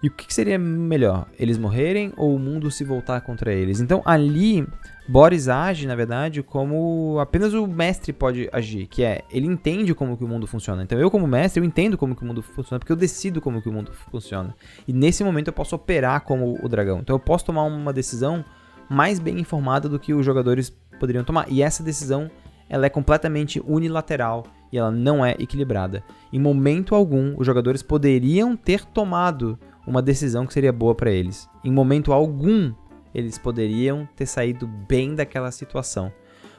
[0.00, 1.26] E o que seria melhor?
[1.36, 3.80] Eles morrerem ou o mundo se voltar contra eles?
[3.80, 4.64] Então ali,
[5.08, 10.16] Boris age, na verdade, como apenas o mestre pode agir, que é, ele entende como
[10.16, 10.84] que o mundo funciona.
[10.84, 13.60] Então eu como mestre, eu entendo como que o mundo funciona, porque eu decido como
[13.60, 14.54] que o mundo funciona.
[14.86, 17.00] E nesse momento eu posso operar como o dragão.
[17.00, 18.44] Então eu posso tomar uma decisão
[18.88, 21.50] mais bem informada do que os jogadores poderiam tomar.
[21.50, 22.30] E essa decisão,
[22.68, 26.04] ela é completamente unilateral e ela não é equilibrada.
[26.32, 31.48] Em momento algum, os jogadores poderiam ter tomado uma decisão que seria boa para eles.
[31.64, 32.72] Em momento algum,
[33.14, 36.12] eles poderiam ter saído bem daquela situação.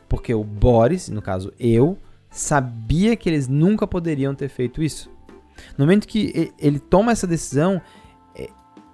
[0.07, 1.97] Porque o Boris, no caso eu,
[2.31, 5.11] sabia que eles nunca poderiam ter feito isso.
[5.77, 7.81] No momento que ele toma essa decisão,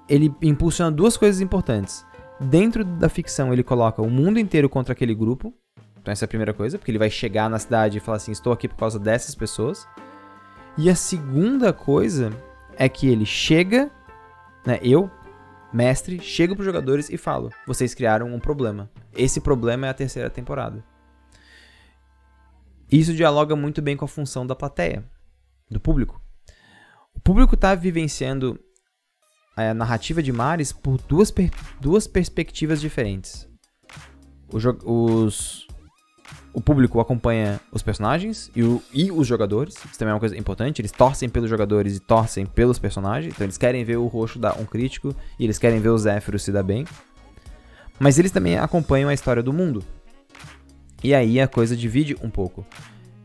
[0.09, 2.05] ele impulsiona duas coisas importantes.
[2.39, 5.53] Dentro da ficção, ele coloca o mundo inteiro contra aquele grupo.
[6.05, 8.31] Então, essa é a primeira coisa, porque ele vai chegar na cidade e falar assim:
[8.31, 9.87] estou aqui por causa dessas pessoas.
[10.77, 12.29] E a segunda coisa
[12.77, 13.89] é que ele chega
[14.63, 15.09] né, eu,
[15.73, 18.87] mestre, chego para os jogadores e falo: vocês criaram um problema.
[19.15, 20.85] Esse problema é a terceira temporada.
[22.91, 25.03] Isso dialoga muito bem com a função da plateia,
[25.71, 26.21] do público.
[27.15, 28.59] O público está vivenciando
[29.57, 31.49] a narrativa de Mares por duas, per
[31.81, 33.49] duas perspectivas diferentes.
[34.53, 35.65] os,
[36.55, 39.75] o público acompanha os personagens e, o, e, os jogadores.
[39.75, 40.79] Isso também é uma coisa importante.
[40.79, 43.33] Eles torcem pelos jogadores e torcem pelos personagens.
[43.33, 46.39] Então eles querem ver o roxo dar um crítico e eles querem ver o Zéfiro
[46.39, 46.85] se dar bem.
[47.99, 49.83] Mas eles também acompanham a história do mundo.
[51.03, 52.65] E aí a coisa divide um pouco.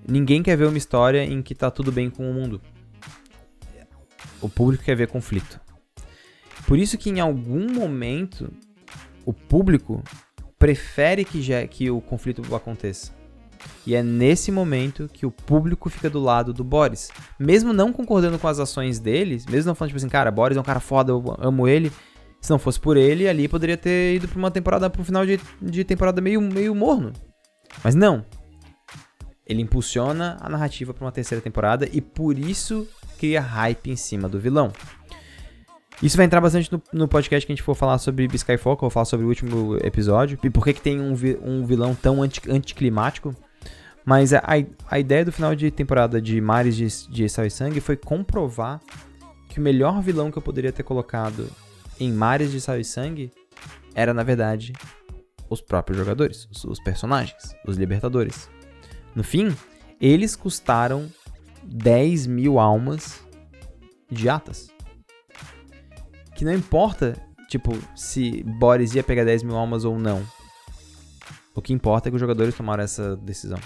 [0.06, 2.60] Ninguém quer ver uma história em que tá tudo bem com o mundo.
[4.40, 5.60] O público quer ver conflito.
[6.66, 8.52] Por isso que em algum momento
[9.24, 10.02] o público
[10.58, 13.19] prefere que, que o conflito aconteça.
[13.86, 17.10] E é nesse momento que o público fica do lado do Boris.
[17.38, 20.60] Mesmo não concordando com as ações deles, mesmo não falando tipo assim, cara, Boris é
[20.60, 21.90] um cara foda, eu amo ele.
[22.40, 25.38] Se não fosse por ele, ali poderia ter ido pra uma temporada, pro final de,
[25.60, 27.12] de temporada meio, meio morno.
[27.84, 28.24] Mas não.
[29.46, 34.28] Ele impulsiona a narrativa para uma terceira temporada e por isso cria hype em cima
[34.28, 34.72] do vilão.
[36.02, 38.84] Isso vai entrar bastante no, no, podcast que a gente for falar sobre Skyfall, que
[38.84, 41.66] eu vou falar sobre o último episódio, e por que, que tem um, vi, um
[41.66, 43.34] vilão tão anti, anticlimático.
[44.10, 44.42] Mas a,
[44.90, 48.80] a ideia do final de temporada de Mares de, de Sal e Sangue foi comprovar
[49.48, 51.48] que o melhor vilão que eu poderia ter colocado
[52.00, 53.30] em Mares de Sal e Sangue
[53.94, 54.72] era, na verdade,
[55.48, 58.50] os próprios jogadores, os, os personagens, os libertadores.
[59.14, 59.56] No fim,
[60.00, 61.08] eles custaram
[61.62, 63.24] 10 mil almas
[64.10, 64.72] de Atas
[66.34, 67.14] que não importa,
[67.48, 70.26] tipo, se Boris ia pegar 10 mil almas ou não.
[71.54, 73.60] O que importa é que os jogadores tomaram essa decisão.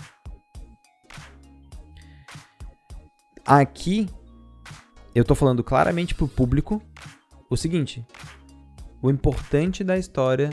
[3.46, 4.08] Aqui,
[5.14, 6.82] eu tô falando claramente pro público
[7.50, 8.04] o seguinte:
[9.02, 10.50] o importante da história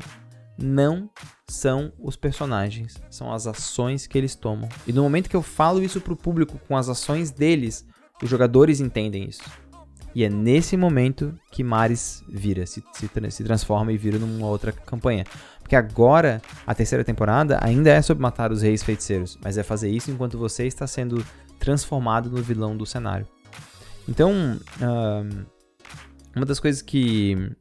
[0.58, 1.10] não
[1.48, 4.68] são os personagens, são as ações que eles tomam.
[4.86, 7.86] E no momento que eu falo isso pro público com as ações deles,
[8.22, 9.44] os jogadores entendem isso.
[10.14, 14.74] E é nesse momento que Mares vira, se, se, se, transforma e vira numa outra
[14.74, 15.24] campanha.
[15.60, 19.90] Porque agora, a terceira temporada ainda é sobre matar os reis feiticeiros, mas é fazer
[19.90, 21.26] isso enquanto você está sendo
[21.62, 23.28] transformado no vilão do cenário.
[24.10, 25.46] Então, uh,
[26.36, 27.52] uma das coisas que,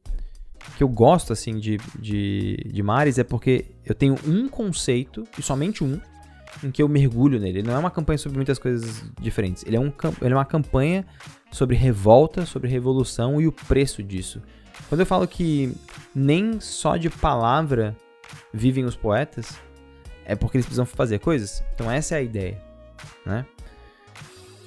[0.76, 5.42] que eu gosto assim de, de, de Mares é porque eu tenho um conceito, e
[5.42, 6.00] somente um,
[6.64, 7.58] em que eu mergulho nele.
[7.58, 9.64] Ele não é uma campanha sobre muitas coisas diferentes.
[9.64, 11.06] Ele é, um, ele é uma campanha
[11.52, 14.42] sobre revolta, sobre revolução e o preço disso.
[14.88, 15.72] Quando eu falo que
[16.14, 17.94] nem só de palavra
[18.52, 19.58] vivem os poetas,
[20.24, 21.62] é porque eles precisam fazer coisas.
[21.74, 22.60] Então essa é a ideia,
[23.26, 23.44] né?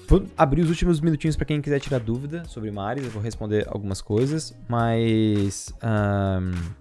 [0.08, 3.66] Vou abrir os últimos minutinhos para quem quiser tirar dúvida sobre Mares, eu vou responder
[3.68, 6.74] algumas coisas, mas um,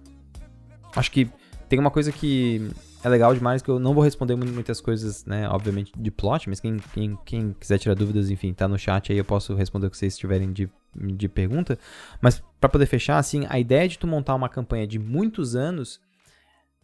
[0.95, 1.29] acho que
[1.69, 2.69] tem uma coisa que
[3.03, 6.59] é legal demais que eu não vou responder muitas coisas, né, obviamente, de plot, mas
[6.59, 9.89] quem, quem, quem quiser tirar dúvidas, enfim, tá no chat aí, eu posso responder o
[9.89, 11.77] que vocês tiverem de, de pergunta.
[12.21, 15.99] Mas para poder fechar, assim, a ideia de tu montar uma campanha de muitos anos,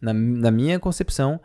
[0.00, 1.40] na, na minha concepção,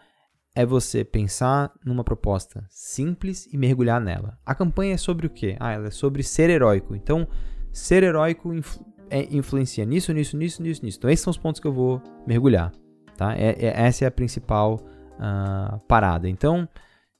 [0.55, 4.39] é você pensar numa proposta simples e mergulhar nela.
[4.45, 5.57] A campanha é sobre o quê?
[5.59, 6.95] Ah, ela é sobre ser heróico.
[6.95, 7.27] Então,
[7.71, 10.97] ser heróico influ é, influencia nisso, nisso, nisso, nisso, nisso.
[10.97, 12.71] Então, esses são os pontos que eu vou mergulhar.
[13.15, 13.35] Tá?
[13.35, 14.79] É, é, essa é a principal
[15.19, 16.27] uh, parada.
[16.27, 16.67] Então,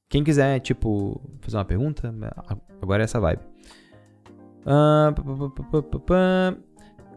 [0.10, 2.12] quem quiser, tipo, fazer uma pergunta,
[2.82, 3.42] agora é essa vibe.
[4.66, 5.14] Uh,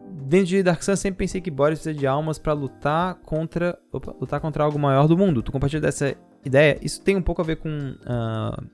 [0.09, 4.15] Dentro de Dark Sun, sempre pensei que Boris precisa de almas para lutar contra opa,
[4.21, 5.43] lutar contra algo maior do mundo.
[5.43, 6.79] Tu compartilha dessa ideia?
[6.83, 8.67] Isso tem um pouco a ver com uh,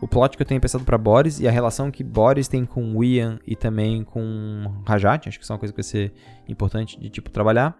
[0.00, 3.02] o plot que eu tenho pensado para Boris e a relação que Boris tem com
[3.04, 6.12] Ian e também com Rajat, acho que são uma coisa que vai ser
[6.48, 7.76] importante de tipo trabalhar.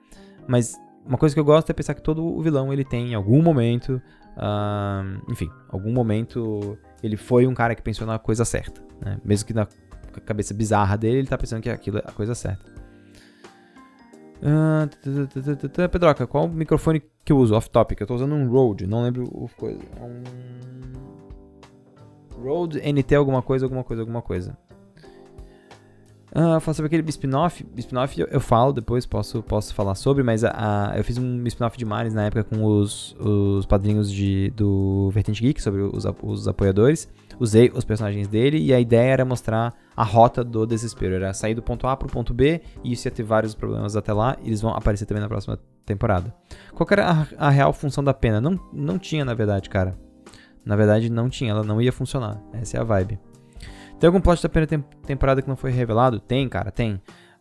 [0.47, 3.15] Mas uma coisa que eu gosto é pensar que todo o vilão ele tem em
[3.15, 4.01] algum momento,
[4.37, 9.19] uh, enfim, algum momento ele foi um cara que pensou na coisa certa, né?
[9.25, 9.67] Mesmo que na
[10.25, 12.80] cabeça bizarra dele ele tá pensando que aquilo é a coisa certa.
[14.43, 17.55] Uh, Pedroca, qual microfone que eu uso?
[17.55, 18.01] Off topic.
[18.01, 19.81] Eu tô usando um Rode, não lembro o coisa.
[20.01, 20.23] Um
[22.43, 24.57] Rode NT alguma coisa, alguma coisa, alguma coisa.
[26.31, 27.67] Uh, falar sobre aquele spin-off.
[27.77, 31.45] Spin-off eu, eu, falo depois, posso, posso falar sobre, mas a, a eu fiz um
[31.47, 36.05] spin-off de Mares na época com os, os padrinhos de, do Vertente Geek, sobre os,
[36.23, 37.09] os apoiadores.
[37.39, 41.15] Usei os personagens dele e a ideia era mostrar a rota do desespero.
[41.15, 44.13] Era sair do ponto A pro ponto B e isso ia ter vários problemas até
[44.13, 46.33] lá e eles vão aparecer também na próxima temporada.
[46.75, 48.41] Qual era a, a real função da pena?
[48.41, 49.99] Não, não tinha, na verdade, cara.
[50.65, 52.41] Na verdade, não tinha, ela não ia funcionar.
[52.53, 53.19] Essa é a vibe.
[54.01, 56.19] Tem algum plot da primeira temporada que não foi revelado?
[56.19, 56.95] Tem, cara, tem.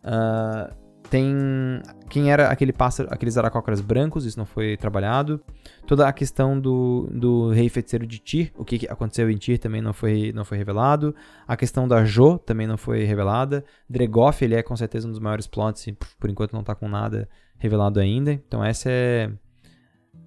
[0.04, 0.70] Uh,
[1.08, 5.42] tem quem era aquele pássaro, aqueles aracócaras brancos, isso não foi trabalhado.
[5.86, 9.80] Toda a questão do, do rei feiticeiro de Tyr, o que aconteceu em Tyr também
[9.80, 11.14] não foi, não foi revelado.
[11.48, 13.64] A questão da Jo também não foi revelada.
[13.88, 16.88] Dregoff, ele é com certeza um dos maiores plots e por enquanto não tá com
[16.88, 18.32] nada revelado ainda.
[18.32, 19.32] Então essa é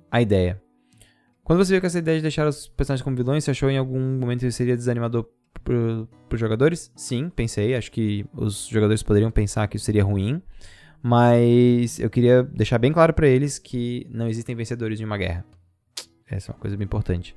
[0.10, 0.60] a ideia.
[1.44, 3.78] Quando você viu com essa ideia de deixar os personagens como vilões, você achou em
[3.78, 5.28] algum momento que seria desanimador
[5.62, 6.92] para os jogadores?
[6.96, 7.76] Sim, pensei.
[7.76, 10.42] Acho que os jogadores poderiam pensar que isso seria ruim.
[11.02, 15.46] Mas eu queria deixar bem claro para eles que não existem vencedores em uma guerra.
[16.26, 17.36] Essa é uma coisa bem importante.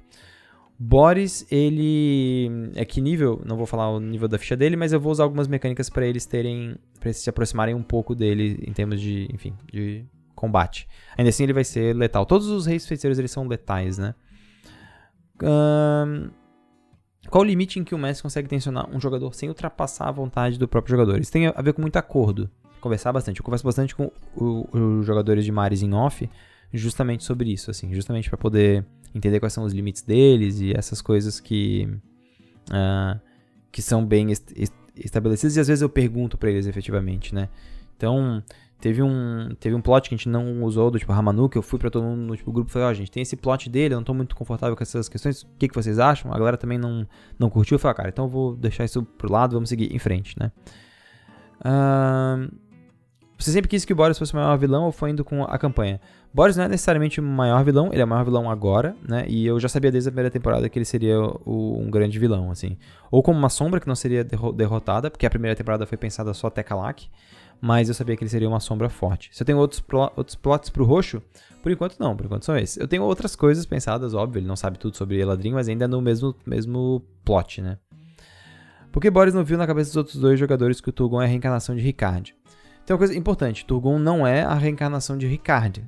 [0.78, 2.70] Boris, ele.
[2.74, 3.42] É que nível?
[3.44, 6.06] Não vou falar o nível da ficha dele, mas eu vou usar algumas mecânicas para
[6.06, 6.76] eles terem.
[7.00, 9.26] para se aproximarem um pouco dele em termos de.
[9.32, 10.86] enfim, de combate.
[11.16, 12.26] Ainda assim, ele vai ser letal.
[12.26, 14.14] Todos os reis feiticeiros eles são letais, né?
[15.42, 16.30] Um,
[17.30, 20.58] qual o limite em que o mestre consegue tensionar um jogador sem ultrapassar a vontade
[20.58, 21.20] do próprio jogador?
[21.20, 22.50] Isso tem a ver com muito acordo.
[22.80, 23.40] Conversar bastante.
[23.40, 26.28] Eu converso bastante com os jogadores de Mares em off,
[26.72, 28.84] justamente sobre isso, assim, justamente para poder
[29.14, 31.88] entender quais são os limites deles e essas coisas que
[32.70, 33.18] uh,
[33.72, 37.48] que são bem est estabelecidas e às vezes eu pergunto para eles efetivamente, né?
[37.96, 38.42] Então,
[38.80, 41.78] Teve um, teve um plot que a gente não usou do tipo Ramanuk, eu fui
[41.78, 43.94] pra todo mundo no tipo, grupo e falei, ó, oh, gente, tem esse plot dele,
[43.94, 46.30] eu não tô muito confortável com essas questões, o que, que vocês acham?
[46.30, 47.06] A galera também não,
[47.38, 49.94] não curtiu, eu falei, ah, cara, então eu vou deixar isso pro lado, vamos seguir
[49.94, 50.52] em frente, né?
[51.60, 52.54] Uh,
[53.38, 55.58] você sempre quis que o Boris fosse o maior vilão ou foi indo com a
[55.58, 56.00] campanha?
[56.32, 59.24] Boris não é necessariamente o maior vilão, ele é o maior vilão agora, né?
[59.26, 62.50] E eu já sabia desde a primeira temporada que ele seria o, um grande vilão,
[62.50, 62.76] assim.
[63.10, 66.48] Ou como uma sombra que não seria derrotada, porque a primeira temporada foi pensada só
[66.48, 67.08] até Kalak
[67.60, 69.30] mas eu sabia que ele seria uma sombra forte.
[69.32, 69.82] Se eu tenho outros,
[70.16, 71.22] outros plots pro roxo,
[71.62, 72.76] por enquanto não, por enquanto são esses.
[72.76, 75.88] Eu tenho outras coisas pensadas, óbvio, ele não sabe tudo sobre Eladrin, mas ainda é
[75.88, 77.78] no mesmo, mesmo plot, né?
[78.92, 81.28] Porque Boris não viu na cabeça dos outros dois jogadores que o Turgon é a
[81.28, 82.34] reencarnação de Ricard.
[82.84, 85.84] Tem uma coisa importante, Turgon não é a reencarnação de Ricard.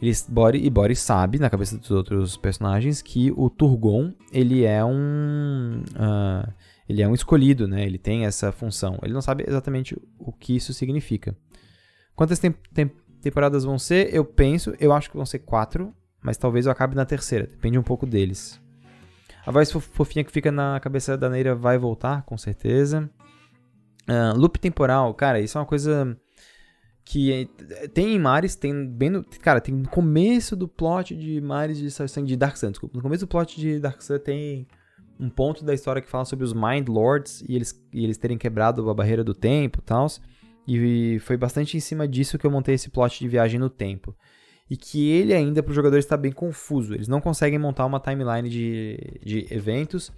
[0.00, 4.84] Eles, Boris, e Boris sabe, na cabeça dos outros personagens, que o Turgon, ele é
[4.84, 5.82] um...
[5.96, 6.52] Uh,
[6.88, 7.84] ele é um escolhido, né?
[7.84, 8.98] Ele tem essa função.
[9.02, 11.36] Ele não sabe exatamente o que isso significa.
[12.16, 14.14] Quantas tem tem temporadas vão ser?
[14.14, 17.46] Eu penso, eu acho que vão ser quatro, mas talvez eu acabe na terceira.
[17.46, 18.60] Depende um pouco deles.
[19.44, 23.08] A voz fofinha que fica na cabeça da Neira vai voltar, com certeza.
[24.08, 26.16] Uh, loop temporal, cara, isso é uma coisa
[27.04, 27.48] que
[27.94, 31.90] tem em Mares, tem bem no, cara, tem no começo do plot de Mares de
[31.90, 34.66] Sangue de Dark Sun, desculpa, no começo do plot de Dark Sun tem
[35.18, 38.38] um ponto da história que fala sobre os Mind Lords e eles, e eles terem
[38.38, 40.06] quebrado a barreira do tempo e tal.
[40.66, 44.14] E foi bastante em cima disso que eu montei esse plot de viagem no tempo.
[44.70, 46.94] E que ele ainda para os jogadores está bem confuso.
[46.94, 50.12] Eles não conseguem montar uma timeline de, de eventos.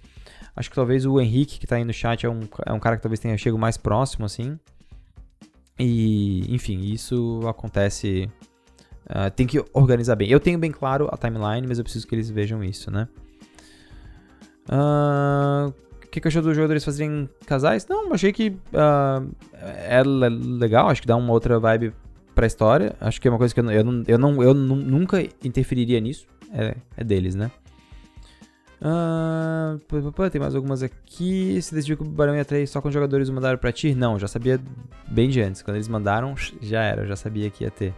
[0.53, 2.97] Acho que talvez o Henrique, que está aí no chat, é um, é um cara
[2.97, 4.59] que talvez tenha chego mais próximo, assim.
[5.79, 8.29] E, enfim, isso acontece.
[9.05, 10.29] Uh, tem que organizar bem.
[10.29, 13.07] Eu tenho bem claro a timeline, mas eu preciso que eles vejam isso, né?
[14.71, 17.87] Uh, o que, que achou dos jogadores fazerem casais?
[17.87, 21.93] Não, achei que uh, é legal, acho que dá uma outra vibe
[22.33, 22.95] pra história.
[22.99, 26.25] Acho que é uma coisa que eu, eu, não, eu, não, eu nunca interferiria nisso.
[26.53, 27.51] É, é deles, né?
[28.81, 29.79] Uh,
[30.29, 31.61] tem mais algumas aqui.
[31.61, 33.93] Se decidiu que o Barão ia atrair só com jogadores mandaram pra ti?
[33.93, 34.59] Não, já sabia
[35.07, 35.61] bem de antes.
[35.61, 37.93] Quando eles mandaram, já era, já sabia que ia ter.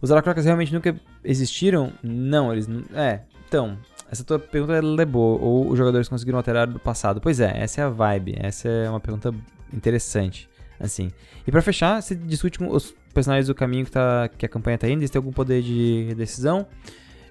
[0.00, 1.92] Os Aracrocas realmente nunca existiram?
[2.02, 2.68] Não, eles.
[2.94, 3.76] É, então.
[4.14, 5.40] Essa tua pergunta é boa.
[5.42, 7.20] Ou os jogadores conseguiram alterar do passado?
[7.20, 8.36] Pois é, essa é a vibe.
[8.38, 9.34] Essa é uma pergunta
[9.72, 10.48] interessante.
[10.78, 11.10] Assim.
[11.44, 14.78] E para fechar, você discute com os personagens do caminho que, tá, que a campanha
[14.78, 16.64] tá indo, eles têm algum poder de decisão.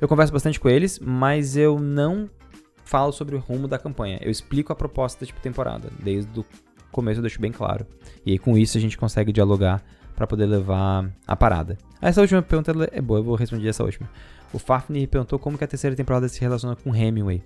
[0.02, 2.30] Eu converso bastante com eles, mas eu não
[2.84, 4.20] falo sobre o rumo da campanha.
[4.22, 6.46] Eu explico a proposta da tipo temporada, desde o
[6.92, 7.88] começo eu deixo bem claro.
[8.26, 9.82] E aí com isso a gente consegue dialogar
[10.16, 11.78] para poder levar a parada.
[12.02, 14.10] Essa última pergunta é boa, eu vou responder essa última.
[14.54, 17.42] O Fafnir perguntou como que a terceira temporada se relaciona com Hemingway.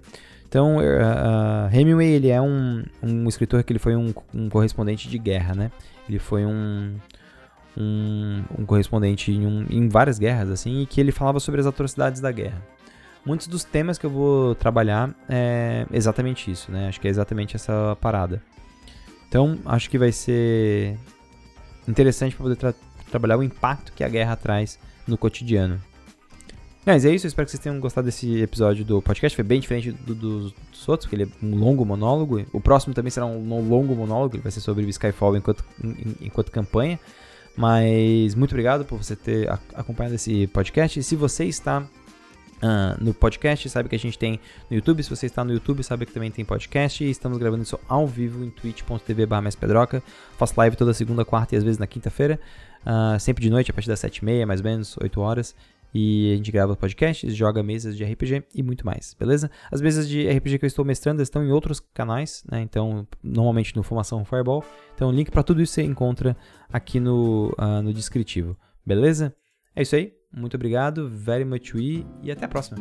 [0.48, 5.10] Então, uh, uh, Hemingway ele é um, um escritor que ele foi um, um correspondente
[5.10, 5.72] de guerra, né?
[6.08, 6.96] Ele foi um,
[7.78, 11.68] um, um correspondente em, um, em, várias guerras, assim, e que ele falava sobre as
[11.68, 12.62] atrocidades da guerra.
[13.26, 16.88] Muitos dos temas que eu vou trabalhar é exatamente isso, né?
[16.88, 18.42] Acho que é exatamente essa parada.
[19.28, 20.98] Então, acho que vai ser
[21.88, 22.74] interessante para poder tra
[23.12, 25.82] trabalhar o impacto que a guerra traz no cotidiano.
[26.88, 29.36] Mas é isso, eu espero que vocês tenham gostado desse episódio do podcast.
[29.36, 32.46] Foi bem diferente do, do, dos outros, porque ele é um longo monólogo.
[32.54, 35.66] O próximo também será um, um longo monólogo, ele vai ser sobre Skyfall enquanto,
[36.22, 36.98] enquanto campanha.
[37.58, 40.98] Mas muito obrigado por você ter acompanhado esse podcast.
[40.98, 41.86] E se você está
[42.58, 45.04] Uh, no podcast, sabe que a gente tem no YouTube.
[45.04, 47.04] Se você está no YouTube, sabe que também tem podcast.
[47.04, 49.28] E estamos gravando isso ao vivo em twitch.tv
[49.60, 50.02] pedroca.
[50.40, 52.40] Faço live toda segunda, quarta e às vezes na quinta-feira.
[52.82, 55.54] Uh, sempre de noite, a partir das 7h30, mais ou menos, 8 horas.
[56.00, 59.50] E a gente grava podcasts, joga mesas de RPG e muito mais, beleza?
[59.72, 62.62] As mesas de RPG que eu estou mestrando estão em outros canais, né?
[62.62, 64.64] Então, normalmente no Formação Fireball.
[64.94, 66.38] Então, o link para tudo isso você encontra
[66.72, 69.36] aqui no, uh, no descritivo, beleza?
[69.76, 70.14] É isso aí.
[70.32, 72.78] Muito obrigado, very much we, e até a próxima.